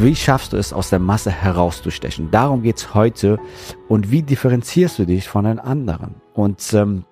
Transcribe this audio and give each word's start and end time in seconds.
Wie 0.00 0.14
schaffst 0.14 0.52
du 0.52 0.56
es, 0.56 0.72
aus 0.72 0.90
der 0.90 1.00
Masse 1.00 1.32
herauszustechen? 1.32 2.30
Darum 2.30 2.62
geht's 2.62 2.94
heute. 2.94 3.40
Und 3.88 4.12
wie 4.12 4.22
differenzierst 4.22 5.00
du 5.00 5.06
dich 5.06 5.28
von 5.28 5.44
den 5.44 5.58
anderen? 5.58 6.14
Und 6.34 6.72
ähm, 6.72 7.04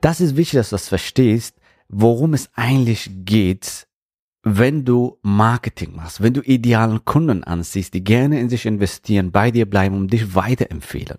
das 0.00 0.20
ist 0.20 0.36
wichtig, 0.36 0.58
dass 0.58 0.70
du 0.70 0.74
das 0.74 0.88
verstehst, 0.88 1.56
worum 1.88 2.34
es 2.34 2.50
eigentlich 2.54 3.08
geht, 3.24 3.86
wenn 4.42 4.84
du 4.84 5.18
Marketing 5.22 5.94
machst, 5.94 6.20
wenn 6.20 6.34
du 6.34 6.40
idealen 6.40 7.04
Kunden 7.04 7.44
ansiehst, 7.44 7.94
die 7.94 8.02
gerne 8.02 8.40
in 8.40 8.48
sich 8.48 8.66
investieren, 8.66 9.30
bei 9.30 9.52
dir 9.52 9.70
bleiben 9.70 9.96
und 9.96 10.12
dich 10.12 10.34
weiterempfehlen. 10.34 11.18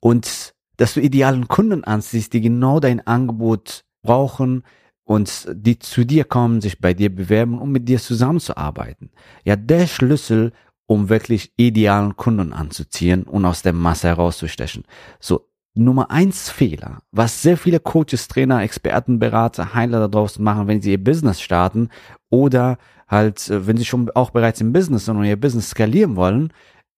Und 0.00 0.54
dass 0.76 0.94
du 0.94 1.00
idealen 1.00 1.46
Kunden 1.46 1.84
ansiehst, 1.84 2.32
die 2.32 2.40
genau 2.40 2.80
dein 2.80 3.06
Angebot 3.06 3.84
brauchen, 4.02 4.64
und 5.06 5.48
die 5.52 5.78
zu 5.78 6.04
dir 6.04 6.24
kommen, 6.24 6.60
sich 6.60 6.80
bei 6.80 6.92
dir 6.92 7.14
bewerben, 7.14 7.58
um 7.58 7.70
mit 7.70 7.88
dir 7.88 8.00
zusammenzuarbeiten. 8.00 9.10
Ja, 9.44 9.54
der 9.54 9.86
Schlüssel, 9.86 10.52
um 10.86 11.08
wirklich 11.08 11.52
idealen 11.56 12.16
Kunden 12.16 12.52
anzuziehen 12.52 13.22
und 13.22 13.44
aus 13.44 13.62
der 13.62 13.72
Masse 13.72 14.08
herauszustechen. 14.08 14.82
So, 15.20 15.48
Nummer 15.74 16.10
eins 16.10 16.50
Fehler, 16.50 17.02
was 17.12 17.40
sehr 17.40 17.56
viele 17.56 17.78
Coaches, 17.78 18.28
Trainer, 18.28 18.62
Experten, 18.62 19.18
Berater, 19.18 19.74
Heiler 19.74 20.00
da 20.00 20.08
draußen 20.08 20.42
machen, 20.42 20.66
wenn 20.66 20.82
sie 20.82 20.92
ihr 20.92 21.02
Business 21.02 21.40
starten 21.40 21.90
oder 22.28 22.78
halt, 23.06 23.48
äh, 23.48 23.66
wenn 23.66 23.76
sie 23.76 23.84
schon 23.84 24.10
auch 24.14 24.30
bereits 24.30 24.60
im 24.60 24.72
Business 24.72 25.04
sind 25.04 25.16
und 25.16 25.24
ihr 25.24 25.40
Business 25.40 25.70
skalieren 25.70 26.16
wollen. 26.16 26.52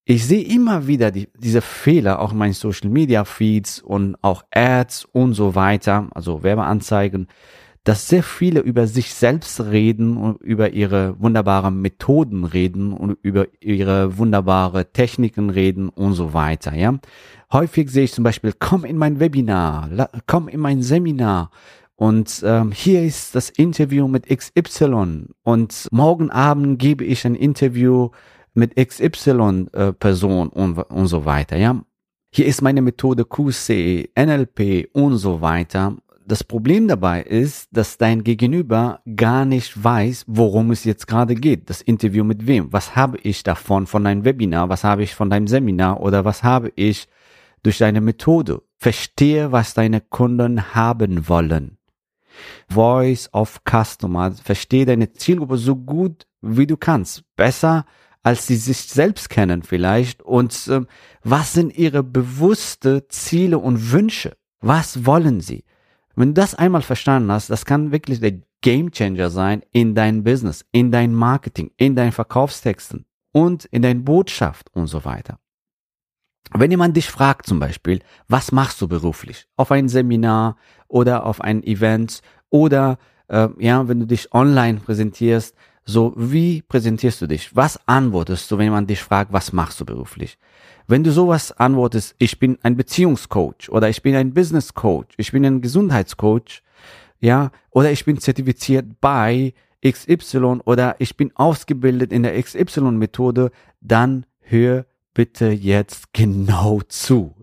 Ich 0.07 0.27
sehe 0.27 0.43
immer 0.43 0.87
wieder 0.87 1.11
die, 1.11 1.29
diese 1.37 1.61
Fehler 1.61 2.21
auch 2.21 2.33
in 2.33 2.39
meinen 2.39 2.55
Social 2.55 2.89
Media 2.89 3.27
Feeds 3.27 3.81
und 3.83 4.17
auch 4.23 4.45
Ads 4.51 5.05
und 5.13 5.35
so 5.35 5.55
weiter, 5.55 6.09
also 6.15 6.43
Werbeanzeigen, 6.43 7.29
dass 7.85 8.09
sehr 8.09 8.23
viele 8.23 8.61
über 8.61 8.87
sich 8.87 9.15
selbst 9.15 9.61
reden 9.61 10.17
und 10.17 10.41
über 10.43 10.73
ihre 10.73 11.19
wunderbaren 11.21 11.81
Methoden 11.81 12.45
reden 12.45 12.93
und 12.93 13.19
über 13.23 13.47
ihre 13.61 14.19
wunderbare 14.19 14.93
Techniken 14.93 15.51
reden 15.51 15.89
und 15.89 16.15
so 16.15 16.35
weiter, 16.35 16.75
ja. 16.75 16.99
Häufig 17.51 17.91
sehe 17.91 18.05
ich 18.05 18.13
zum 18.13 18.25
Beispiel, 18.25 18.53
komm 18.59 18.85
in 18.85 18.99
mein 18.99 19.21
Webinar, 19.21 20.11
komm 20.27 20.49
in 20.49 20.61
mein 20.61 20.83
Seminar 20.83 21.51
und 21.97 22.43
ähm, 22.45 22.73
hier 22.73 23.03
ist 23.03 23.35
das 23.35 23.49
Interview 23.51 24.07
mit 24.07 24.27
XY 24.29 25.27
und 25.43 25.89
morgen 25.91 26.31
Abend 26.31 26.79
gebe 26.79 27.05
ich 27.05 27.27
ein 27.27 27.35
Interview 27.35 28.11
mit 28.55 28.77
XY 28.77 29.67
äh, 29.73 29.93
Person 29.93 30.49
und, 30.49 30.79
und 30.79 31.07
so 31.07 31.25
weiter, 31.25 31.57
ja. 31.57 31.83
Hier 32.31 32.45
ist 32.45 32.61
meine 32.61 32.83
Methode 32.83 33.25
QC, 33.25 34.11
NLP 34.15 34.91
und 34.93 35.17
so 35.17 35.41
weiter 35.41 35.97
das 36.29 36.45
Problem 36.45 36.89
dabei 36.89 37.23
ist, 37.23 37.69
dass 37.73 37.97
dein 37.97 38.23
Gegenüber 38.23 39.01
gar 39.17 39.47
nicht 39.47 39.83
weiß, 39.83 40.25
worum 40.27 40.71
es 40.71 40.85
jetzt 40.85 41.07
gerade 41.07 41.35
geht. 41.35 41.71
Das 41.71 41.81
Interview 41.81 42.23
mit 42.23 42.47
wem? 42.47 42.71
Was 42.73 42.95
habe 42.95 43.19
ich 43.19 43.43
davon 43.43 43.87
von 43.87 44.05
deinem 44.05 44.25
Webinar? 44.25 44.69
Was 44.69 44.85
habe 44.85 45.03
ich 45.03 45.15
von 45.15 45.31
deinem 45.31 45.47
Seminar? 45.47 46.01
Oder 46.01 46.27
was 46.27 46.43
habe 46.43 46.71
ich 46.77 47.09
durch 47.63 47.79
deine 47.79 48.03
Methode? 48.03 48.63
Verstehe, 48.77 49.53
was 49.53 49.73
deine 49.73 50.03
Kunden 50.03 50.75
haben 50.75 51.29
wollen. 51.29 51.79
Voice 52.69 53.33
of 53.33 53.63
Customer. 53.65 54.33
Verstehe 54.33 54.85
deine 54.85 55.13
Zielgruppe 55.13 55.57
so 55.57 55.77
gut, 55.77 56.27
wie 56.43 56.67
du 56.67 56.77
kannst. 56.77 57.25
Besser, 57.37 57.87
als 58.23 58.47
sie 58.47 58.57
sich 58.57 58.83
selbst 58.83 59.31
kennen 59.31 59.63
vielleicht. 59.63 60.23
Und 60.23 60.69
äh, 60.69 60.83
was 61.25 61.55
sind 61.55 61.77
ihre 61.77 62.03
bewusste 62.03 63.09
Ziele 63.09 63.59
und 63.59 63.93
Wünsche? 63.93 64.37
Was 64.61 65.07
wollen 65.07 65.41
sie? 65.41 65.65
Wenn 66.19 66.35
du 66.35 66.41
das 66.41 66.57
einmal 66.57 66.83
verstanden 66.83 67.31
hast, 67.31 67.49
das 67.49 67.65
kann 67.65 67.93
wirklich 67.93 68.19
der 68.19 68.41
Game 68.61 68.91
Changer 68.91 69.31
sein 69.31 69.63
in 69.71 69.95
dein 69.95 70.25
Business, 70.25 70.67
in 70.73 70.91
dein 70.91 71.15
Marketing, 71.15 71.71
in 71.77 71.95
deinen 71.95 72.11
Verkaufstexten 72.11 73.07
und 73.31 73.67
in 73.67 73.83
deine 73.83 74.01
Botschaft 74.01 74.69
und 74.75 74.89
so 74.89 75.05
weiter. 75.05 75.39
Wenn 76.53 76.73
jemand 76.73 76.97
dich 76.97 77.09
fragt 77.09 77.47
zum 77.47 77.61
Beispiel, 77.61 78.01
was 78.27 78.51
machst 78.51 78.81
du 78.81 78.89
beruflich? 78.89 79.47
Auf 79.57 79.71
ein 79.71 79.89
Seminar 79.89 80.57
oder 80.89 81.25
auf 81.25 81.41
ein 81.41 81.63
Event 81.63 82.21
oder 82.51 82.99
äh, 83.29 83.47
ja, 83.61 83.87
wenn 83.87 84.01
du 84.01 84.07
dich 84.07 84.35
online 84.35 84.81
präsentierst, 84.81 85.55
so 85.89 86.13
wie 86.17 86.61
präsentierst 86.61 87.23
du 87.23 87.27
dich? 87.27 87.57
Was 87.57 87.81
antwortest 87.89 88.51
du, 88.51 88.59
wenn 88.59 88.67
jemand 88.67 88.91
dich 88.91 89.03
fragt, 89.03 89.33
was 89.33 89.55
machst 89.55 89.81
du 89.81 89.87
beruflich? 89.87 90.37
Wenn 90.87 91.03
du 91.03 91.11
sowas 91.11 91.51
antwortest, 91.51 92.15
ich 92.19 92.39
bin 92.39 92.59
ein 92.63 92.77
Beziehungscoach 92.77 93.71
oder 93.71 93.89
ich 93.89 94.03
bin 94.03 94.15
ein 94.15 94.35
Business 94.35 94.75
Coach, 94.75 95.15
ich 95.17 95.33
bin 95.33 95.47
ein 95.47 95.63
Gesundheitscoach, 95.63 96.63
ja, 97.21 97.51
oder 97.71 97.91
ich 97.91 98.05
bin 98.05 98.19
zertifiziert 98.19 99.01
bei 99.01 99.55
XY 99.83 100.61
oder 100.67 100.97
ich 100.99 101.17
bin 101.17 101.35
ausgebildet 101.35 102.13
in 102.13 102.23
der 102.23 102.41
XY 102.41 102.93
Methode, 102.93 103.51
dann 103.81 104.27
hör 104.41 104.85
bitte 105.15 105.49
jetzt 105.49 106.13
genau 106.13 106.83
zu. 106.87 107.35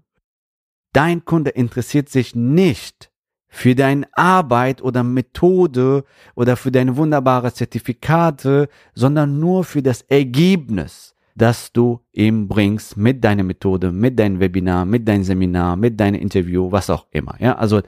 Dein 0.93 1.25
Kunde 1.25 1.49
interessiert 1.49 2.09
sich 2.09 2.35
nicht 2.35 3.09
für 3.55 3.73
deine 3.73 4.05
Arbeit 4.11 4.81
oder 4.81 5.01
Methode 5.01 6.03
oder 6.35 6.57
für 6.57 6.71
deine 6.71 6.97
wunderbare 6.97 7.53
Zertifikate, 7.53 8.67
sondern 8.93 9.39
nur 9.39 9.63
für 9.63 9.81
das 9.81 10.01
Ergebnis 10.01 11.13
das 11.37 11.73
du 11.73 11.99
ihm 12.13 12.47
bringst 12.47 12.95
mit 12.95 13.21
deiner 13.21 13.43
Methode, 13.43 13.91
mit 13.91 14.17
deinem 14.17 14.39
Webinar, 14.39 14.85
mit 14.85 15.05
deinem 15.05 15.25
Seminar, 15.25 15.75
mit 15.75 15.99
deinem 15.99 16.21
Interview, 16.21 16.71
was 16.71 16.89
auch 16.89 17.07
immer. 17.11 17.35
Ja, 17.39 17.57
also 17.57 17.81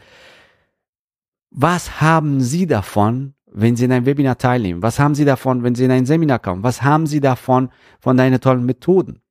was 1.50 2.02
haben 2.02 2.42
Sie 2.42 2.68
davon, 2.68 3.36
wenn 3.50 3.78
Sie 3.78 3.86
in 3.86 3.94
einem 3.94 4.06
Webinar 4.06 4.38
teilnehmen? 4.38 4.82
Was 4.82 5.00
haben 5.00 5.16
Sie 5.16 5.24
davon, 5.24 5.64
wenn 5.64 5.76
Sie 5.76 5.86
in 5.86 5.92
ein 5.92 6.06
Seminar 6.06 6.40
kommen? 6.40 6.62
Was 6.64 6.82
haben 6.82 7.08
Sie 7.08 7.22
davon 7.22 7.70
von 8.02 8.18
deinen 8.18 8.42
tollen 8.42 8.66
Methoden? 8.66 9.22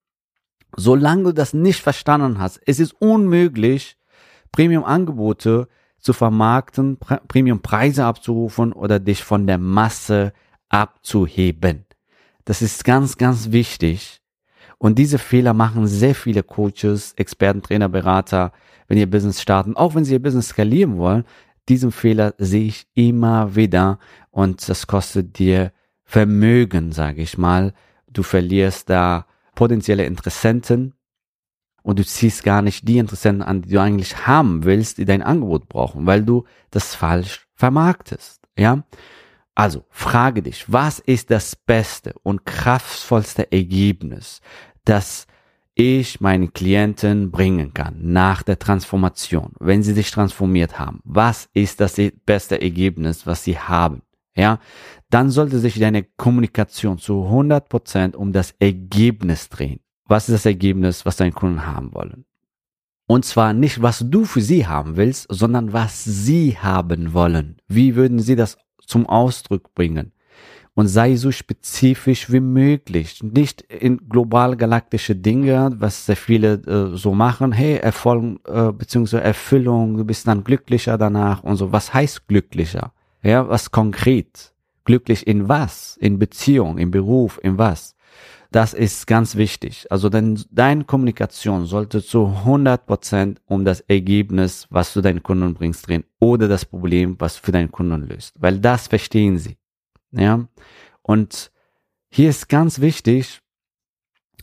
Solange 0.76 1.24
du 1.24 1.32
das 1.32 1.52
nicht 1.52 1.82
verstanden 1.82 2.38
hast, 2.38 2.58
es 2.64 2.80
ist 2.80 2.94
unmöglich, 2.98 3.98
Premium-Angebote 4.52 5.68
zu 6.06 6.12
vermarkten, 6.12 6.98
Premium-Preise 6.98 8.04
abzurufen 8.04 8.72
oder 8.72 9.00
dich 9.00 9.24
von 9.24 9.46
der 9.48 9.58
Masse 9.58 10.32
abzuheben. 10.68 11.84
Das 12.44 12.62
ist 12.62 12.84
ganz, 12.84 13.18
ganz 13.18 13.50
wichtig. 13.50 14.22
Und 14.78 14.98
diese 14.98 15.18
Fehler 15.18 15.52
machen 15.52 15.88
sehr 15.88 16.14
viele 16.14 16.44
Coaches, 16.44 17.12
Experten, 17.14 17.60
Trainer, 17.60 17.88
Berater, 17.88 18.52
wenn 18.86 18.98
ihr 18.98 19.10
Business 19.10 19.42
starten, 19.42 19.76
auch 19.76 19.96
wenn 19.96 20.04
sie 20.04 20.12
ihr 20.12 20.22
Business 20.22 20.48
skalieren 20.48 20.96
wollen. 20.96 21.24
Diesen 21.68 21.90
Fehler 21.90 22.34
sehe 22.38 22.66
ich 22.66 22.86
immer 22.94 23.56
wieder 23.56 23.98
und 24.30 24.68
das 24.68 24.86
kostet 24.86 25.40
dir 25.40 25.72
Vermögen, 26.04 26.92
sage 26.92 27.20
ich 27.22 27.36
mal. 27.36 27.74
Du 28.08 28.22
verlierst 28.22 28.88
da 28.88 29.26
potenzielle 29.56 30.06
Interessenten 30.06 30.94
und 31.86 32.00
du 32.00 32.04
ziehst 32.04 32.42
gar 32.42 32.62
nicht 32.62 32.88
die 32.88 32.98
Interessenten 32.98 33.42
an, 33.42 33.62
die 33.62 33.68
du 33.68 33.80
eigentlich 33.80 34.26
haben 34.26 34.64
willst, 34.64 34.98
die 34.98 35.04
dein 35.04 35.22
Angebot 35.22 35.68
brauchen, 35.68 36.04
weil 36.04 36.24
du 36.24 36.44
das 36.72 36.96
falsch 36.96 37.46
vermarktest. 37.54 38.40
Ja, 38.58 38.82
also 39.54 39.84
frage 39.90 40.42
dich, 40.42 40.64
was 40.66 40.98
ist 40.98 41.30
das 41.30 41.54
beste 41.54 42.14
und 42.24 42.44
kraftvollste 42.44 43.52
Ergebnis, 43.52 44.40
das 44.84 45.28
ich 45.76 46.20
meinen 46.20 46.52
Klienten 46.52 47.30
bringen 47.30 47.72
kann 47.72 47.98
nach 48.00 48.42
der 48.42 48.58
Transformation, 48.58 49.52
wenn 49.60 49.84
sie 49.84 49.94
sich 49.94 50.10
transformiert 50.10 50.80
haben? 50.80 50.98
Was 51.04 51.48
ist 51.54 51.80
das 51.80 52.00
beste 52.24 52.60
Ergebnis, 52.60 53.28
was 53.28 53.44
sie 53.44 53.60
haben? 53.60 54.02
Ja, 54.34 54.58
dann 55.08 55.30
sollte 55.30 55.60
sich 55.60 55.78
deine 55.78 56.02
Kommunikation 56.02 56.98
zu 56.98 57.26
100 57.26 57.68
Prozent 57.68 58.16
um 58.16 58.32
das 58.32 58.56
Ergebnis 58.58 59.48
drehen. 59.50 59.78
Was 60.06 60.28
ist 60.28 60.34
das 60.34 60.46
Ergebnis, 60.46 61.04
was 61.04 61.16
deine 61.16 61.32
Kunden 61.32 61.66
haben 61.66 61.94
wollen? 61.94 62.24
Und 63.06 63.24
zwar 63.24 63.52
nicht, 63.52 63.82
was 63.82 64.04
du 64.08 64.24
für 64.24 64.40
sie 64.40 64.66
haben 64.66 64.96
willst, 64.96 65.26
sondern 65.30 65.72
was 65.72 66.04
sie 66.04 66.56
haben 66.58 67.12
wollen. 67.12 67.56
Wie 67.68 67.94
würden 67.94 68.18
sie 68.18 68.36
das 68.36 68.58
zum 68.84 69.06
Ausdruck 69.06 69.74
bringen 69.74 70.12
und 70.76 70.88
sei 70.88 71.16
so 71.16 71.32
spezifisch 71.32 72.30
wie 72.30 72.40
möglich. 72.40 73.22
Nicht 73.22 73.62
in 73.62 74.08
global 74.08 74.56
galaktische 74.56 75.16
Dinge, 75.16 75.70
was 75.78 76.04
sehr 76.04 76.16
viele 76.16 76.54
äh, 76.66 76.96
so 76.96 77.14
machen. 77.14 77.50
Hey, 77.50 77.78
Erfolg 77.78 78.38
äh, 78.46 78.72
bzw. 78.72 79.16
Erfüllung, 79.16 79.96
du 79.96 80.04
bist 80.04 80.28
dann 80.28 80.44
glücklicher 80.44 80.98
danach 80.98 81.42
und 81.42 81.56
so. 81.56 81.72
Was 81.72 81.94
heißt 81.94 82.28
glücklicher? 82.28 82.92
Ja, 83.22 83.48
was 83.48 83.70
konkret? 83.70 84.52
Glücklich 84.84 85.26
in 85.26 85.48
was? 85.48 85.96
In 85.96 86.18
Beziehung, 86.18 86.76
im 86.76 86.90
Beruf, 86.90 87.40
in 87.42 87.56
was? 87.56 87.95
Das 88.50 88.74
ist 88.74 89.06
ganz 89.06 89.36
wichtig. 89.36 89.86
Also 89.90 90.08
denn 90.08 90.42
deine 90.50 90.84
Kommunikation 90.84 91.66
sollte 91.66 92.02
zu 92.02 92.26
100 92.26 92.86
Prozent 92.86 93.40
um 93.46 93.64
das 93.64 93.80
Ergebnis, 93.80 94.66
was 94.70 94.92
du 94.94 95.00
deinen 95.00 95.22
Kunden 95.22 95.54
bringst, 95.54 95.86
drehen 95.86 96.04
oder 96.20 96.48
das 96.48 96.64
Problem, 96.64 97.16
was 97.18 97.36
für 97.36 97.52
deinen 97.52 97.72
Kunden 97.72 98.06
löst. 98.06 98.34
Weil 98.40 98.58
das 98.58 98.88
verstehen 98.88 99.38
sie. 99.38 99.56
Ja. 100.12 100.46
Und 101.02 101.50
hier 102.08 102.30
ist 102.30 102.48
ganz 102.48 102.80
wichtig, 102.80 103.40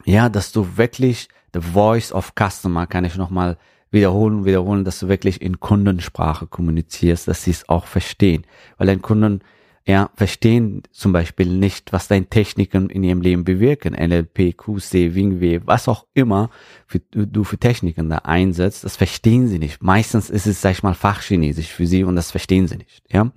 ja, 0.05 0.29
dass 0.29 0.51
du 0.51 0.77
wirklich 0.77 1.29
the 1.53 1.61
voice 1.61 2.11
of 2.11 2.33
customer, 2.37 2.87
kann 2.87 3.05
ich 3.05 3.15
nochmal 3.15 3.57
wiederholen, 3.93 4.43
wiederholen, 4.43 4.83
dass 4.83 4.99
du 4.99 5.07
wirklich 5.07 5.41
in 5.41 5.59
Kundensprache 5.59 6.47
kommunizierst, 6.47 7.27
dass 7.27 7.43
sie 7.43 7.51
es 7.51 7.69
auch 7.69 7.85
verstehen. 7.85 8.45
Weil 8.77 8.87
dein 8.87 9.01
Kunden, 9.01 9.41
ja, 9.85 10.11
verstehen 10.15 10.83
zum 10.91 11.11
Beispiel 11.11 11.45
nicht, 11.45 11.91
was 11.91 12.07
deine 12.07 12.27
Techniken 12.27 12.89
in 12.89 13.03
ihrem 13.03 13.21
Leben 13.21 13.43
bewirken. 13.43 13.93
NLP, 13.93 14.55
QC, 14.57 15.13
Wingwave, 15.13 15.67
was 15.67 15.89
auch 15.89 16.07
immer 16.13 16.49
für, 16.87 16.99
du 16.99 17.43
für 17.43 17.57
Techniken 17.57 18.09
da 18.09 18.19
einsetzt, 18.19 18.85
das 18.85 18.95
verstehen 18.95 19.47
sie 19.47 19.59
nicht. 19.59 19.83
Meistens 19.83 20.29
ist 20.29 20.47
es, 20.47 20.61
sag 20.61 20.71
ich 20.71 20.83
mal, 20.83 20.93
Fachchinesisch 20.93 21.67
für 21.67 21.85
sie 21.85 22.05
und 22.05 22.15
das 22.15 22.31
verstehen 22.31 22.67
sie 22.67 22.77
nicht, 22.77 23.03
ja. 23.11 23.31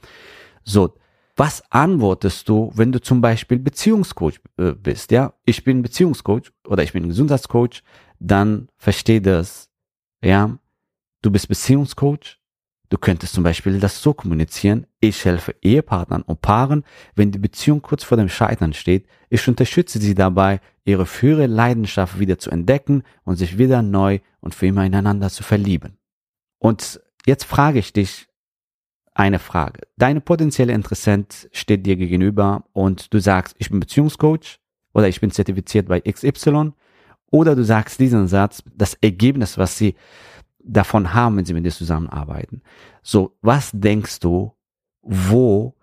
So. 0.64 0.94
Was 1.38 1.62
antwortest 1.70 2.48
du, 2.48 2.72
wenn 2.75 2.93
du 2.93 3.00
zum 3.00 3.20
Beispiel 3.20 3.58
Beziehungscoach 3.58 4.40
äh, 4.56 4.72
bist? 4.72 5.10
Ja, 5.10 5.34
ich 5.44 5.64
bin 5.64 5.82
Beziehungscoach 5.82 6.50
oder 6.66 6.82
ich 6.82 6.94
bin 6.94 7.08
Gesundheitscoach, 7.08 7.82
dann 8.19 8.69
versteh 8.78 9.20
das. 9.20 9.69
Ja, 10.22 10.58
du 11.20 11.31
bist 11.31 11.48
Beziehungscoach. 11.48 12.36
Du 12.88 12.99
könntest 12.99 13.35
zum 13.35 13.43
Beispiel 13.43 13.81
das 13.81 14.00
so 14.00 14.15
kommunizieren. 14.15 14.87
Ich 15.00 15.25
helfe 15.25 15.55
Ehepartnern 15.61 16.23
und 16.23 16.41
Paaren, 16.41 16.85
wenn 17.15 17.33
die 17.33 17.38
Beziehung 17.38 17.83
kurz 17.83 18.05
vor 18.05 18.17
dem 18.17 18.29
Scheitern 18.29 18.73
steht. 18.73 19.06
Ich 19.29 19.47
unterstütze 19.49 19.99
sie 19.99 20.15
dabei, 20.15 20.61
ihre 20.85 21.06
frühere 21.06 21.47
Leidenschaft 21.47 22.21
wieder 22.21 22.38
zu 22.38 22.50
entdecken 22.50 23.03
und 23.25 23.37
sich 23.37 23.59
wieder 23.59 23.83
neu 23.83 24.21
und 24.41 24.55
für 24.55 24.67
immer 24.67 24.85
ineinander 24.85 25.31
zu 25.31 25.43
verlieben. 25.43 25.99
Und 26.59 27.00
jetzt 27.27 27.44
frage 27.44 27.81
ich 27.81 27.93
dich, 27.93 28.29
eine 29.15 29.39
Frage. 29.39 29.81
Deine 29.97 30.21
potenzielle 30.21 30.75
Interessent 30.75 31.49
steht 31.53 31.87
dir 31.87 31.97
gegenüber 31.97 32.65
und 32.73 33.12
du 33.15 33.19
sagst, 33.19 33.56
ich 33.59 33.71
bin 33.71 33.81
Beziehungscoach 33.81 34.61
oder 34.93 35.09
ich 35.09 35.21
bin 35.21 35.31
zertifiziert 35.31 35.89
bei 35.89 36.00
XY 36.00 36.73
oder 37.31 37.56
du 37.56 37.65
sagst 37.65 37.99
diesen 37.99 38.29
Satz, 38.29 38.62
das 38.75 38.94
Ergebnis, 38.94 39.59
was 39.59 39.79
sie 39.79 39.94
davon 40.67 41.15
haben, 41.15 41.37
wenn 41.37 41.45
sie 41.45 41.55
mit 41.55 41.65
dir 41.65 41.71
zusammenarbeiten. 41.71 42.63
So, 43.03 43.37
was 43.43 43.71
denkst 43.73 44.21
du, 44.21 44.53
wo 45.03 45.75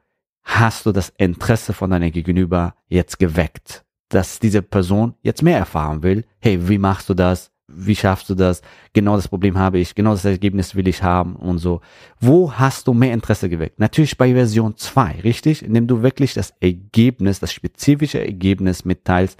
hast 0.44 0.86
du 0.86 0.92
das 0.92 1.14
Interesse 1.18 1.74
von 1.74 1.90
deiner 1.90 2.12
Gegenüber 2.12 2.76
jetzt 2.88 3.18
geweckt, 3.18 3.86
dass 4.10 4.40
diese 4.40 4.62
Person 4.62 5.16
jetzt 5.22 5.42
mehr 5.42 5.58
erfahren 5.58 6.04
will? 6.04 6.26
Hey, 6.40 6.68
wie 6.68 6.78
machst 6.78 7.10
du 7.10 7.14
das? 7.14 7.54
wie 7.76 7.96
schaffst 7.96 8.30
du 8.30 8.36
das? 8.36 8.62
Genau 8.94 9.16
das 9.16 9.28
Problem 9.28 9.58
habe 9.58 9.80
ich, 9.80 9.96
genau 9.96 10.12
das 10.12 10.26
Ergebnis 10.26 10.76
will 10.76 10.88
ich 10.88 11.04
haben 11.04 11.36
und 11.36 11.58
so. 11.60 11.82
Wo 12.20 12.54
hast 12.54 12.88
du 12.88 12.94
mehr 12.94 13.14
Interesse 13.14 13.50
geweckt? 13.50 13.80
Natürlich 13.80 14.18
bei 14.18 14.34
Version 14.34 14.78
2, 14.78 15.22
richtig? 15.24 15.64
Indem 15.64 15.88
du 15.88 16.02
wirklich 16.02 16.34
das 16.34 16.54
Ergebnis, 16.60 17.40
das 17.40 17.54
spezifische 17.54 18.20
Ergebnis 18.20 18.86
mitteilst. 18.86 19.40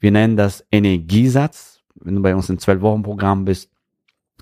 Wir 0.00 0.10
nennen 0.10 0.36
das 0.36 0.64
Energiesatz. 0.70 1.80
Wenn 1.96 2.16
du 2.16 2.22
bei 2.22 2.34
uns 2.34 2.50
im 2.50 2.58
12-Wochen-Programm 2.58 3.44
bist, 3.44 3.70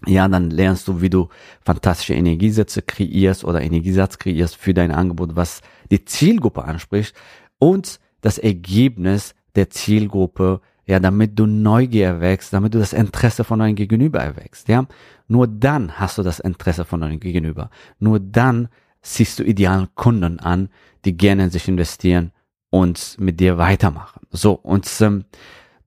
ja, 0.06 0.26
dann 0.28 0.50
lernst 0.50 0.88
du, 0.88 1.00
wie 1.00 1.10
du 1.10 1.28
fantastische 1.60 2.14
Energiesätze 2.14 2.82
kreierst 2.82 3.44
oder 3.44 3.60
Energiesatz 3.60 4.18
kreierst 4.18 4.56
für 4.56 4.74
dein 4.74 4.90
Angebot, 4.90 5.36
was 5.36 5.60
die 5.90 6.04
Zielgruppe 6.04 6.64
anspricht 6.64 7.14
und 7.58 8.00
das 8.20 8.38
Ergebnis 8.38 9.34
der 9.54 9.70
Zielgruppe 9.70 10.60
ja, 10.86 10.98
damit 10.98 11.38
du 11.38 11.46
Neugier 11.46 12.06
erwächst, 12.06 12.52
damit 12.52 12.74
du 12.74 12.78
das 12.78 12.92
Interesse 12.92 13.44
von 13.44 13.60
deinem 13.60 13.76
Gegenüber 13.76 14.20
erwächst, 14.20 14.68
ja. 14.68 14.86
Nur 15.28 15.46
dann 15.46 15.98
hast 15.98 16.18
du 16.18 16.22
das 16.22 16.40
Interesse 16.40 16.84
von 16.84 17.00
deinem 17.00 17.20
Gegenüber. 17.20 17.70
Nur 17.98 18.18
dann 18.20 18.68
siehst 19.00 19.38
du 19.38 19.44
idealen 19.44 19.88
Kunden 19.94 20.40
an, 20.40 20.68
die 21.04 21.16
gerne 21.16 21.44
in 21.44 21.50
sich 21.50 21.68
investieren 21.68 22.32
und 22.70 23.16
mit 23.18 23.40
dir 23.40 23.58
weitermachen. 23.58 24.26
So, 24.30 24.52
und 24.52 24.88
ähm, 25.00 25.24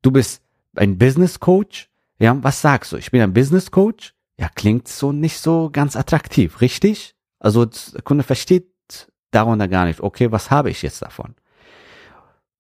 du 0.02 0.12
bist 0.12 0.42
ein 0.76 0.98
Business 0.98 1.40
Coach, 1.40 1.90
ja, 2.20 2.38
was 2.44 2.62
sagst 2.62 2.92
du? 2.92 2.98
Ich 2.98 3.12
bin 3.12 3.22
ein 3.22 3.34
Business 3.34 3.72
Coach? 3.72 4.14
Ja, 4.38 4.50
klingt 4.50 4.88
so 4.88 5.12
nicht 5.12 5.40
so 5.40 5.70
ganz 5.72 5.96
attraktiv, 5.96 6.62
richtig? 6.62 7.16
Also 7.40 7.66
der 7.66 8.02
Kunde 8.02 8.24
versteht 8.24 8.72
darunter 9.32 9.68
gar 9.68 9.86
nicht, 9.86 10.02
okay, 10.02 10.32
was 10.32 10.50
habe 10.52 10.70
ich 10.70 10.82
jetzt 10.82 11.02
davon? 11.02 11.36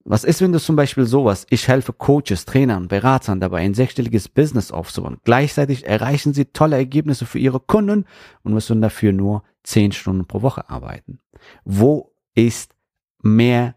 Was 0.07 0.23
ist, 0.23 0.39
wenn 0.41 0.51
du 0.51 0.59
zum 0.59 0.75
Beispiel 0.75 1.05
sowas, 1.05 1.47
ich 1.49 1.67
helfe 1.67 1.91
Coaches, 1.91 2.45
Trainern, 2.45 2.87
Beratern 2.87 3.39
dabei, 3.39 3.61
ein 3.61 3.73
sechsstelliges 3.73 4.29
Business 4.29 4.71
aufzubauen. 4.71 5.17
Gleichzeitig 5.23 5.87
erreichen 5.87 6.31
sie 6.33 6.45
tolle 6.45 6.75
Ergebnisse 6.75 7.25
für 7.25 7.39
ihre 7.39 7.59
Kunden 7.59 8.05
und 8.43 8.53
müssen 8.53 8.81
dafür 8.81 9.13
nur 9.13 9.43
zehn 9.63 9.91
Stunden 9.91 10.27
pro 10.27 10.43
Woche 10.43 10.69
arbeiten. 10.69 11.19
Wo 11.63 12.13
ist 12.35 12.75
mehr 13.23 13.73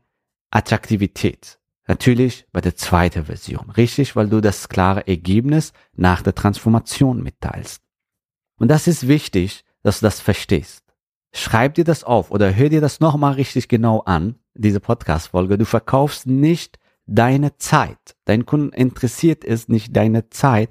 Attraktivität? 0.50 1.58
Natürlich 1.88 2.46
bei 2.52 2.60
der 2.60 2.76
zweiten 2.76 3.24
Version. 3.24 3.70
Richtig, 3.70 4.14
weil 4.14 4.28
du 4.28 4.40
das 4.40 4.68
klare 4.68 5.08
Ergebnis 5.08 5.72
nach 5.94 6.22
der 6.22 6.34
Transformation 6.34 7.22
mitteilst. 7.22 7.82
Und 8.58 8.68
das 8.68 8.86
ist 8.86 9.08
wichtig, 9.08 9.64
dass 9.82 10.00
du 10.00 10.06
das 10.06 10.20
verstehst. 10.20 10.84
Schreib 11.32 11.74
dir 11.74 11.84
das 11.84 12.04
auf 12.04 12.30
oder 12.30 12.54
hör 12.54 12.68
dir 12.68 12.82
das 12.82 13.00
nochmal 13.00 13.34
richtig 13.34 13.68
genau 13.68 14.00
an, 14.00 14.36
diese 14.54 14.80
Podcast-Folge. 14.80 15.56
Du 15.56 15.64
verkaufst 15.64 16.26
nicht 16.26 16.78
deine 17.06 17.56
Zeit. 17.56 18.16
Dein 18.26 18.44
Kunden 18.44 18.72
interessiert 18.72 19.44
es 19.44 19.68
nicht 19.68 19.96
deine 19.96 20.28
Zeit 20.28 20.68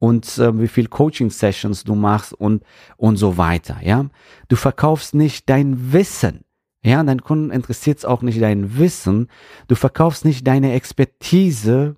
und 0.00 0.38
äh, 0.38 0.58
wie 0.58 0.68
viel 0.68 0.88
Coaching-Sessions 0.88 1.84
du 1.84 1.94
machst 1.94 2.32
und, 2.32 2.64
und 2.96 3.16
so 3.16 3.36
weiter, 3.36 3.78
ja. 3.82 4.06
Du 4.48 4.56
verkaufst 4.56 5.14
nicht 5.14 5.48
dein 5.48 5.92
Wissen. 5.92 6.44
Ja, 6.82 7.02
dein 7.02 7.22
Kunden 7.22 7.50
interessiert 7.50 7.98
es 7.98 8.04
auch 8.04 8.22
nicht 8.22 8.40
dein 8.40 8.78
Wissen. 8.78 9.28
Du 9.68 9.74
verkaufst 9.74 10.24
nicht 10.24 10.46
deine 10.46 10.72
Expertise 10.72 11.96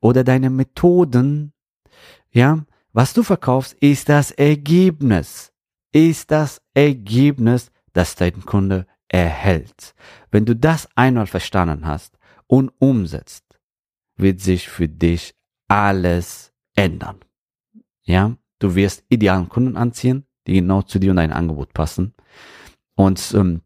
oder 0.00 0.24
deine 0.24 0.50
Methoden. 0.50 1.52
Ja, 2.30 2.64
was 2.92 3.14
du 3.14 3.22
verkaufst, 3.22 3.74
ist 3.74 4.08
das 4.08 4.30
Ergebnis 4.30 5.50
ist 5.92 6.30
das 6.30 6.62
Ergebnis, 6.74 7.70
das 7.92 8.14
dein 8.14 8.44
Kunde 8.44 8.86
erhält. 9.08 9.94
Wenn 10.30 10.44
du 10.44 10.54
das 10.54 10.88
einmal 10.94 11.26
verstanden 11.26 11.86
hast 11.86 12.18
und 12.46 12.70
umsetzt, 12.78 13.44
wird 14.16 14.40
sich 14.40 14.68
für 14.68 14.88
dich 14.88 15.34
alles 15.68 16.52
ändern. 16.74 17.20
Ja, 18.02 18.36
du 18.58 18.74
wirst 18.74 19.04
idealen 19.08 19.48
Kunden 19.48 19.76
anziehen, 19.76 20.26
die 20.46 20.54
genau 20.54 20.82
zu 20.82 20.98
dir 20.98 21.10
und 21.10 21.16
dein 21.16 21.32
Angebot 21.32 21.72
passen. 21.72 22.14
Und 22.94 23.34
ähm, 23.34 23.62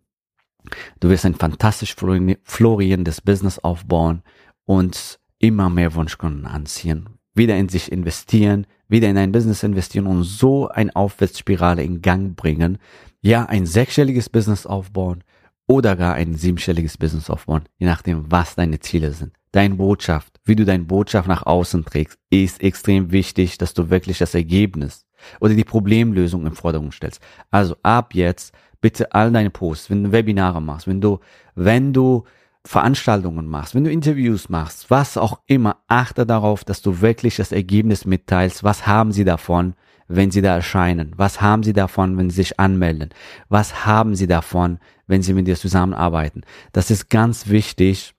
du 1.00 1.08
wirst 1.08 1.26
ein 1.26 1.34
fantastisch 1.34 1.94
florierendes 1.94 3.20
Business 3.20 3.58
aufbauen 3.58 4.22
und 4.64 5.18
immer 5.38 5.68
mehr 5.70 5.94
Wunschkunden 5.94 6.46
anziehen, 6.46 7.08
wieder 7.34 7.56
in 7.56 7.68
sich 7.68 7.92
investieren, 7.92 8.66
wieder 8.88 9.08
in 9.08 9.18
ein 9.18 9.32
Business 9.32 9.62
investieren 9.62 10.06
und 10.06 10.24
so 10.24 10.68
eine 10.68 10.94
Aufwärtsspirale 10.94 11.82
in 11.82 12.02
Gang 12.02 12.36
bringen. 12.36 12.78
Ja, 13.20 13.46
ein 13.46 13.66
sechsstelliges 13.66 14.28
Business 14.28 14.66
aufbauen 14.66 15.24
oder 15.66 15.96
gar 15.96 16.14
ein 16.14 16.34
siebenstelliges 16.34 16.98
Business 16.98 17.30
aufbauen, 17.30 17.64
je 17.78 17.86
nachdem, 17.86 18.30
was 18.30 18.54
deine 18.54 18.80
Ziele 18.80 19.12
sind. 19.12 19.32
Deine 19.52 19.76
Botschaft, 19.76 20.40
wie 20.44 20.56
du 20.56 20.64
deine 20.64 20.84
Botschaft 20.84 21.28
nach 21.28 21.46
außen 21.46 21.84
trägst, 21.84 22.18
ist 22.28 22.60
extrem 22.60 23.12
wichtig, 23.12 23.56
dass 23.56 23.72
du 23.72 23.88
wirklich 23.88 24.18
das 24.18 24.34
Ergebnis 24.34 25.06
oder 25.40 25.54
die 25.54 25.64
Problemlösung 25.64 26.46
im 26.46 26.54
Vordergrund 26.54 26.94
stellst. 26.94 27.22
Also 27.50 27.76
ab 27.82 28.14
jetzt 28.14 28.52
bitte 28.84 29.14
all 29.14 29.32
deine 29.32 29.48
Posts, 29.48 29.88
wenn 29.88 30.04
du 30.04 30.12
Webinare 30.12 30.60
machst, 30.60 30.86
wenn 30.86 31.00
du, 31.00 31.18
wenn 31.54 31.94
du 31.94 32.24
Veranstaltungen 32.66 33.46
machst, 33.46 33.74
wenn 33.74 33.84
du 33.84 33.90
Interviews 33.90 34.50
machst, 34.50 34.90
was 34.90 35.16
auch 35.16 35.40
immer, 35.46 35.78
achte 35.88 36.26
darauf, 36.26 36.64
dass 36.64 36.82
du 36.82 37.00
wirklich 37.00 37.36
das 37.36 37.50
Ergebnis 37.50 38.04
mitteilst. 38.04 38.62
Was 38.62 38.86
haben 38.86 39.10
sie 39.10 39.24
davon, 39.24 39.72
wenn 40.06 40.30
sie 40.30 40.42
da 40.42 40.54
erscheinen? 40.56 41.14
Was 41.16 41.40
haben 41.40 41.62
sie 41.62 41.72
davon, 41.72 42.18
wenn 42.18 42.28
sie 42.28 42.36
sich 42.36 42.60
anmelden? 42.60 43.08
Was 43.48 43.86
haben 43.86 44.14
sie 44.16 44.26
davon, 44.26 44.78
wenn 45.06 45.22
sie 45.22 45.32
mit 45.32 45.46
dir 45.46 45.56
zusammenarbeiten? 45.56 46.42
Das 46.72 46.90
ist 46.90 47.08
ganz 47.08 47.48
wichtig, 47.48 48.14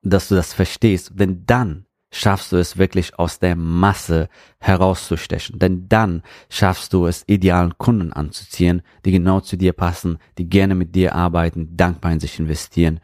dass 0.00 0.28
du 0.28 0.36
das 0.36 0.54
verstehst, 0.54 1.12
denn 1.16 1.44
dann 1.44 1.84
schaffst 2.10 2.52
du 2.52 2.56
es 2.56 2.78
wirklich 2.78 3.18
aus 3.18 3.38
der 3.38 3.56
Masse 3.56 4.28
herauszustechen. 4.58 5.58
Denn 5.58 5.88
dann 5.88 6.22
schaffst 6.48 6.92
du 6.92 7.06
es, 7.06 7.24
idealen 7.26 7.76
Kunden 7.78 8.12
anzuziehen, 8.12 8.82
die 9.04 9.12
genau 9.12 9.40
zu 9.40 9.56
dir 9.56 9.72
passen, 9.72 10.18
die 10.38 10.48
gerne 10.48 10.74
mit 10.74 10.94
dir 10.94 11.14
arbeiten, 11.14 11.76
dankbar 11.76 12.12
in 12.12 12.20
sich 12.20 12.38
investieren, 12.38 13.00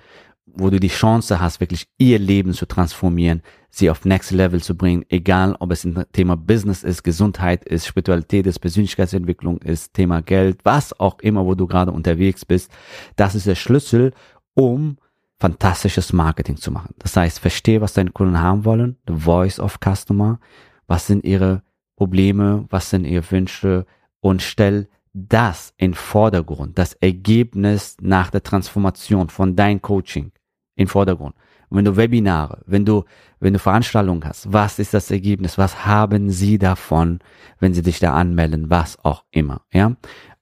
wo 0.46 0.70
du 0.70 0.78
die 0.78 0.88
Chance 0.88 1.40
hast, 1.40 1.60
wirklich 1.60 1.88
ihr 1.98 2.18
Leben 2.18 2.52
zu 2.52 2.66
transformieren, 2.66 3.42
sie 3.70 3.90
auf 3.90 4.04
Next 4.04 4.30
Level 4.30 4.62
zu 4.62 4.76
bringen, 4.76 5.04
egal 5.08 5.56
ob 5.58 5.72
es 5.72 5.84
ein 5.84 6.04
Thema 6.12 6.36
Business 6.36 6.84
ist, 6.84 7.02
Gesundheit 7.02 7.64
ist, 7.64 7.86
Spiritualität 7.86 8.46
ist, 8.46 8.60
Persönlichkeitsentwicklung 8.60 9.58
ist, 9.58 9.94
Thema 9.94 10.22
Geld, 10.22 10.60
was 10.62 10.98
auch 10.98 11.18
immer, 11.20 11.44
wo 11.44 11.54
du 11.54 11.66
gerade 11.66 11.90
unterwegs 11.90 12.44
bist. 12.44 12.70
Das 13.16 13.34
ist 13.34 13.46
der 13.46 13.56
Schlüssel, 13.56 14.12
um 14.54 14.96
fantastisches 15.38 16.12
Marketing 16.12 16.56
zu 16.56 16.70
machen. 16.70 16.94
Das 16.98 17.16
heißt, 17.16 17.38
verstehe, 17.38 17.80
was 17.80 17.94
deine 17.94 18.10
Kunden 18.10 18.40
haben 18.40 18.64
wollen, 18.64 18.96
the 19.06 19.14
voice 19.14 19.58
of 19.58 19.78
customer, 19.80 20.38
was 20.86 21.06
sind 21.06 21.24
ihre 21.24 21.62
Probleme, 21.96 22.66
was 22.70 22.90
sind 22.90 23.04
ihre 23.04 23.30
Wünsche 23.30 23.86
und 24.20 24.42
stell 24.42 24.88
das 25.12 25.72
in 25.76 25.94
Vordergrund, 25.94 26.78
das 26.78 26.94
Ergebnis 26.94 27.96
nach 28.00 28.30
der 28.30 28.42
Transformation 28.42 29.28
von 29.28 29.54
dein 29.54 29.80
Coaching 29.80 30.32
in 30.74 30.88
Vordergrund. 30.88 31.36
Und 31.68 31.78
wenn 31.78 31.84
du 31.84 31.96
Webinare, 31.96 32.62
wenn 32.66 32.84
du, 32.84 33.04
wenn 33.38 33.52
du 33.52 33.58
Veranstaltungen 33.58 34.24
hast, 34.24 34.52
was 34.52 34.78
ist 34.78 34.92
das 34.92 35.10
Ergebnis? 35.10 35.56
Was 35.56 35.86
haben 35.86 36.30
sie 36.30 36.58
davon, 36.58 37.20
wenn 37.58 37.74
sie 37.74 37.82
dich 37.82 38.00
da 38.00 38.14
anmelden? 38.14 38.70
Was 38.70 39.02
auch 39.04 39.24
immer, 39.30 39.62
ja? 39.72 39.96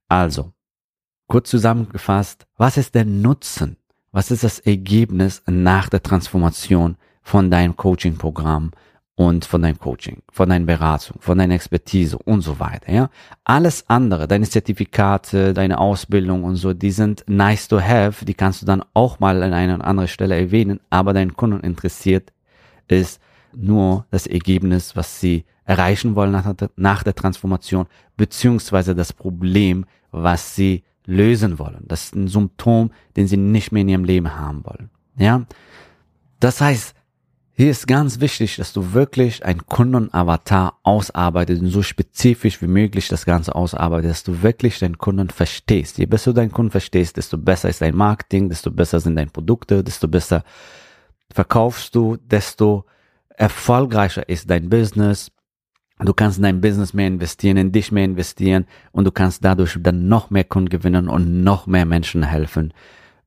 Also, 0.09 0.53
kurz 1.29 1.51
zusammengefasst, 1.51 2.47
was 2.57 2.77
ist 2.77 2.95
der 2.95 3.05
Nutzen 3.05 3.77
was 4.12 4.31
ist 4.31 4.45
das 4.45 4.59
Ergebnis 4.59 5.42
nach 5.47 5.88
der 5.88 6.02
Transformation 6.02 6.97
von 7.23 7.50
deinem 7.50 7.76
Coaching-Programm 7.76 8.73
und 9.14 9.45
von 9.45 9.62
deinem 9.62 9.78
Coaching, 9.78 10.23
von 10.31 10.49
deiner 10.49 10.66
Beratung, 10.66 11.16
von 11.21 11.38
deiner 11.38 11.54
Expertise 11.54 12.19
und 12.19 12.42
so 12.42 12.59
weiter, 12.59 12.92
ja? 12.92 13.11
Alles 13.45 13.88
andere, 13.88 14.26
deine 14.26 14.49
Zertifikate, 14.49 15.54
deine 15.54 15.78
Ausbildung 15.78 16.45
und 16.45 16.57
so, 16.57 16.73
die 16.73 16.90
sind 16.90 17.25
nice 17.26 17.69
to 17.69 17.81
have, 17.81 18.25
die 18.25 18.35
kannst 18.35 18.62
du 18.62 18.66
dann 18.66 18.85
auch 18.95 19.21
mal 19.21 19.42
an 19.42 19.52
einer 19.52 19.85
anderen 19.85 20.09
Stelle 20.09 20.37
erwähnen, 20.37 20.81
aber 20.90 21.12
deinen 21.12 21.35
Kunden 21.35 21.61
interessiert 21.61 22.33
ist 22.88 23.21
nur 23.54 24.07
das 24.11 24.26
Ergebnis, 24.26 24.97
was 24.97 25.21
sie 25.21 25.45
erreichen 25.64 26.14
wollen 26.14 26.33
nach 26.33 26.54
der, 26.54 26.71
nach 26.76 27.02
der 27.02 27.14
Transformation, 27.14 27.87
beziehungsweise 28.16 28.95
das 28.95 29.12
Problem, 29.12 29.85
was 30.11 30.54
sie 30.54 30.85
lösen 31.07 31.59
wollen. 31.59 31.85
Das 31.87 32.05
ist 32.05 32.15
ein 32.15 32.29
Symptom, 32.29 32.91
den 33.17 33.27
sie 33.27 33.37
nicht 33.37 33.73
mehr 33.73 33.83
in 33.83 33.89
ihrem 33.89 34.05
Leben 34.05 34.35
haben 34.35 34.65
wollen. 34.65 34.91
Ja? 35.17 35.47
Das 36.41 36.61
heißt, 36.61 36.95
hier 37.55 37.71
ist 37.71 37.87
ganz 37.87 38.21
wichtig, 38.21 38.57
dass 38.57 38.73
du 38.73 38.95
wirklich 38.95 39.45
ein 39.45 39.67
Kundenavatar 39.67 40.79
ausarbeitest 40.83 41.61
und 41.61 41.69
so 41.69 41.83
spezifisch 41.83 42.63
wie 42.63 42.67
möglich 42.67 43.09
das 43.09 43.27
Ganze 43.27 43.55
ausarbeitest, 43.55 44.11
dass 44.11 44.25
du 44.25 44.43
wirklich 44.43 44.79
deinen 44.79 44.97
Kunden 44.97 45.29
verstehst. 45.29 45.99
Je 45.99 46.07
besser 46.07 46.33
du 46.33 46.37
deinen 46.37 46.51
Kunden 46.51 46.71
verstehst, 46.71 47.19
desto 47.19 47.37
besser 47.37 47.69
ist 47.69 47.83
dein 47.83 47.95
Marketing, 47.95 48.49
desto 48.49 48.71
besser 48.71 49.01
sind 49.01 49.17
deine 49.17 49.31
Produkte, 49.31 49.85
desto 49.85 50.09
besser 50.09 50.45
verkaufst 51.31 51.95
du, 51.95 52.17
desto 52.17 52.87
erfolgreicher 53.29 54.29
ist 54.29 54.49
dein 54.49 54.71
Business, 54.71 55.31
Du 56.05 56.15
kannst 56.15 56.39
in 56.39 56.43
dein 56.43 56.61
Business 56.61 56.95
mehr 56.95 57.07
investieren, 57.07 57.57
in 57.57 57.73
dich 57.73 57.93
mehr 57.93 58.05
investieren 58.05 58.67
und 58.93 59.05
du 59.05 59.13
kannst 59.13 59.45
dadurch 59.45 59.79
dann 59.81 60.09
noch 60.09 60.31
mehr 60.31 60.45
Kunden 60.45 60.69
gewinnen 60.69 61.09
und 61.09 61.43
noch 61.43 61.67
mehr 61.67 61.85
Menschen 61.85 62.23
helfen 62.23 62.73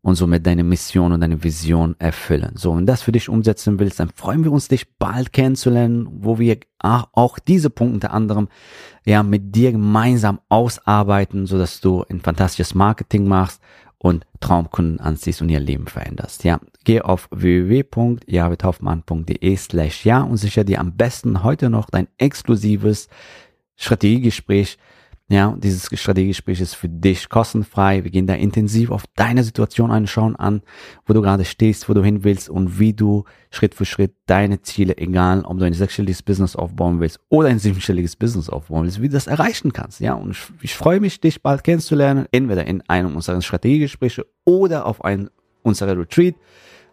und 0.01 0.15
somit 0.15 0.46
deine 0.46 0.63
Mission 0.63 1.13
und 1.13 1.22
deine 1.22 1.44
Vision 1.44 1.96
erfüllen. 1.98 2.51
So, 2.53 2.72
und 2.72 2.86
das 2.86 3.01
für 3.01 3.12
dich 3.12 3.27
umsetzen 3.27 3.79
willst, 3.79 4.00
dann 4.00 4.10
freuen 4.10 4.44
wir 4.44 4.51
uns, 4.51 4.67
dich 4.67 4.98
bald 5.00 5.34
kennenzulernen, 5.34 6.08
wo 6.12 6.38
wir 6.38 6.60
auch 6.79 7.39
diese 7.39 7.72
Punkte 7.72 7.96
unter 7.96 8.13
anderem 8.13 8.48
ja 9.03 9.24
mit 9.24 9.55
dir 9.55 9.72
gemeinsam 9.72 10.39
ausarbeiten, 10.48 11.48
so 11.48 11.58
dass 11.58 11.82
du 11.82 12.03
ein 12.08 12.22
fantastisches 12.22 12.75
Marketing 12.75 13.27
machst 13.27 13.62
und 14.05 14.25
Traumkunden 14.39 15.00
anziehst 15.00 15.41
und 15.41 15.50
ihr 15.50 15.59
Leben 15.59 15.88
veränderst. 15.88 16.43
Ja, 16.43 16.59
geh 16.83 17.01
auf 17.01 17.27
www.javidhoffmann.de 17.31 19.57
slash 19.57 20.05
ja 20.05 20.21
und 20.21 20.38
sicher 20.38 20.63
dir 20.63 20.79
am 20.79 20.95
besten 20.95 21.41
heute 21.41 21.71
noch 21.71 21.89
dein 21.89 22.07
exklusives 22.19 23.09
Strategiegespräch 23.75 24.77
ja, 25.27 25.55
dieses 25.58 25.89
Strategiegespräch 25.91 26.62
ist 26.62 26.75
für 26.75 26.88
dich 26.88 27.29
kostenfrei. 27.29 28.03
Wir 28.03 28.12
gehen 28.12 28.27
da 28.27 28.36
intensiv 28.36 28.91
auf 28.91 29.05
deine 29.15 29.44
Situation 29.44 29.89
anschauen 29.89 30.36
an, 30.36 30.62
wo 31.08 31.13
du 31.13 31.22
gerade 31.22 31.46
stehst, 31.46 31.89
wo 31.89 31.96
du 31.96 32.03
hin 32.03 32.24
willst 32.24 32.48
und 32.48 32.79
wie 32.79 32.94
du 32.94 33.24
Schritt 33.50 33.74
für 33.74 33.86
Schritt 33.86 34.13
deine 34.27 34.62
Ziele, 34.62 34.98
egal 35.00 35.41
ob 35.41 35.58
du 35.58 35.65
ein 35.65 35.74
sechsstelliges 35.74 36.22
Business 36.22 36.55
aufbauen 36.55 37.00
willst 37.00 37.20
oder 37.29 37.50
ein 37.50 37.58
siebenstelliges 37.58 38.15
Business 38.15 38.50
aufbauen 38.50 38.84
willst, 38.84 39.01
wie 39.01 39.08
du 39.08 39.13
das 39.13 39.25
erreichen 39.25 39.74
kannst. 39.74 40.00
Ja, 40.00 40.13
und 40.13 40.32
ich, 40.32 40.44
ich 40.62 40.75
freue 40.75 41.00
mich, 41.00 41.20
dich 41.20 41.41
bald 41.41 41.63
kennenzulernen, 41.63 42.27
entweder 42.32 42.67
in 42.67 42.82
einem 42.88 43.15
unserer 43.15 43.41
Strategiegespräche 43.41 44.27
oder 44.44 44.86
auf 44.86 45.03
einem 45.03 45.32
unserer 45.63 45.98
Retreat. 45.98 46.36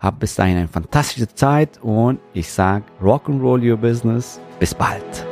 Hab 0.01 0.21
bis 0.21 0.35
dahin 0.35 0.57
eine 0.57 0.69
fantastische 0.69 1.29
Zeit 1.29 1.79
und 1.83 2.19
ich 2.33 2.51
sag 2.51 2.83
Rock'n'Roll 3.03 3.71
Your 3.71 3.77
Business. 3.77 4.41
Bis 4.59 4.75
bald. 4.75 5.32